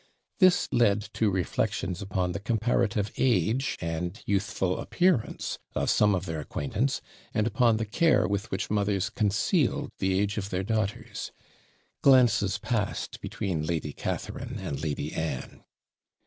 This 0.39 0.67
led 0.71 1.09
to 1.13 1.29
reflections 1.29 2.01
upon 2.01 2.31
the 2.31 2.39
comparative 2.39 3.11
age 3.17 3.77
and 3.79 4.19
youthful 4.25 4.79
appearance 4.79 5.59
of 5.75 5.91
several 5.91 6.17
of 6.17 6.25
their 6.25 6.39
acquaintance, 6.39 7.03
and 7.35 7.45
upon 7.45 7.77
the 7.77 7.85
care 7.85 8.27
with 8.27 8.49
which 8.49 8.71
mothers 8.71 9.11
concealed 9.11 9.91
the 9.99 10.19
age 10.19 10.39
of 10.39 10.49
their 10.49 10.63
daughters. 10.63 11.31
Glances 12.01 12.57
passed 12.57 13.21
between 13.21 13.63
Lady 13.63 13.93
Catharine 13.93 14.57
and 14.57 14.81
Lady 14.81 15.13
Anne. 15.13 15.63